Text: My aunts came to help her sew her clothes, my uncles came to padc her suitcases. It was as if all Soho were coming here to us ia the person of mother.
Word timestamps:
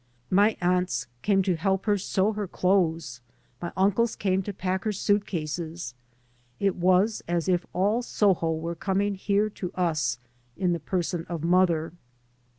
My 0.31 0.57
aunts 0.61 1.05
came 1.21 1.43
to 1.43 1.55
help 1.55 1.85
her 1.85 1.95
sew 1.95 2.33
her 2.33 2.47
clothes, 2.47 3.21
my 3.61 3.71
uncles 3.77 4.15
came 4.15 4.41
to 4.41 4.51
padc 4.51 4.83
her 4.85 4.91
suitcases. 4.91 5.93
It 6.59 6.75
was 6.75 7.21
as 7.27 7.47
if 7.47 7.67
all 7.71 8.01
Soho 8.01 8.51
were 8.51 8.73
coming 8.73 9.13
here 9.13 9.47
to 9.51 9.71
us 9.73 10.17
ia 10.59 10.69
the 10.69 10.79
person 10.79 11.23
of 11.29 11.43
mother. 11.43 11.93